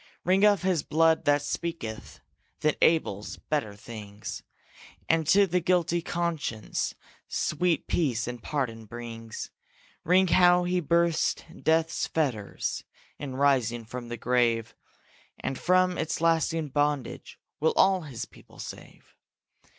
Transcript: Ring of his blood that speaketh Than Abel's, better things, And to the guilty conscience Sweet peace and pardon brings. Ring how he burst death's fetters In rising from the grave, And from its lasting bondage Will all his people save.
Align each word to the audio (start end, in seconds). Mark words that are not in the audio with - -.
Ring 0.23 0.43
of 0.43 0.63
his 0.63 0.81
blood 0.81 1.25
that 1.25 1.43
speaketh 1.43 2.21
Than 2.61 2.73
Abel's, 2.81 3.37
better 3.37 3.75
things, 3.75 4.41
And 5.07 5.27
to 5.27 5.45
the 5.45 5.59
guilty 5.59 6.01
conscience 6.01 6.95
Sweet 7.27 7.85
peace 7.85 8.27
and 8.27 8.41
pardon 8.41 8.85
brings. 8.85 9.51
Ring 10.03 10.25
how 10.27 10.63
he 10.63 10.79
burst 10.79 11.45
death's 11.61 12.07
fetters 12.07 12.83
In 13.19 13.35
rising 13.35 13.85
from 13.85 14.07
the 14.09 14.17
grave, 14.17 14.73
And 15.39 15.55
from 15.59 15.99
its 15.99 16.19
lasting 16.19 16.69
bondage 16.69 17.37
Will 17.59 17.73
all 17.77 18.01
his 18.01 18.25
people 18.25 18.57
save. 18.57 19.15